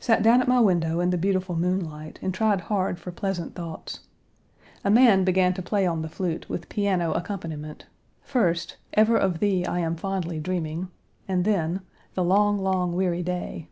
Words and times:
Sat 0.00 0.20
down 0.24 0.40
at 0.40 0.48
my 0.48 0.58
window 0.58 0.98
in 0.98 1.10
the 1.10 1.16
beautiful 1.16 1.54
moonlight, 1.54 2.18
and 2.20 2.34
Page 2.34 2.40
173 2.40 2.72
tried 2.72 2.76
hard 2.76 2.98
for 2.98 3.12
pleasant 3.12 3.54
thoughts. 3.54 4.00
A 4.82 4.90
man 4.90 5.22
began 5.22 5.54
to 5.54 5.62
play 5.62 5.86
on 5.86 6.02
the 6.02 6.08
flute, 6.08 6.48
with 6.48 6.68
piano 6.68 7.12
accompaniment, 7.12 7.86
first, 8.20 8.78
"Ever 8.94 9.16
of 9.16 9.38
thee 9.38 9.64
I 9.64 9.78
am 9.78 9.94
fondly 9.94 10.40
dreaming," 10.40 10.88
and 11.28 11.44
then, 11.44 11.82
"The 12.14 12.24
long, 12.24 12.58
long, 12.58 12.96
weary 12.96 13.22
day." 13.22 13.68